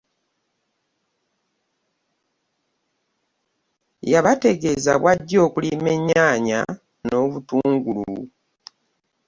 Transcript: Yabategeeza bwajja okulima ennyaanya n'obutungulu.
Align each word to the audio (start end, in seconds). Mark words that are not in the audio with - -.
Yabategeeza 4.11 4.93
bwajja 5.01 5.37
okulima 5.47 5.89
ennyaanya 5.97 6.59
n'obutungulu. 7.05 8.17